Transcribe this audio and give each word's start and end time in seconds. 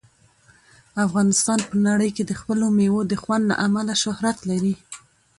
افغانستان 1.05 1.59
په 1.69 1.75
نړۍ 1.87 2.09
کې 2.15 2.23
د 2.25 2.31
خپلو 2.39 2.65
مېوو 2.77 3.01
د 3.11 3.13
خوند 3.21 3.43
له 3.51 3.55
امله 3.65 3.93
شهرت 4.03 4.37
لري. 4.49 4.75